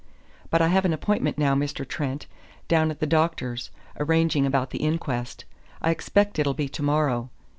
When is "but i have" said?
0.49-0.83